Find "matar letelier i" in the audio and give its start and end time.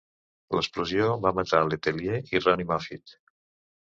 1.41-2.43